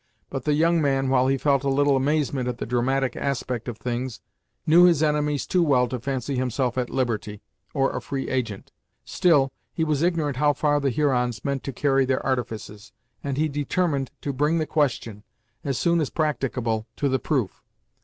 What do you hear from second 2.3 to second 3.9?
at the dramatic aspect of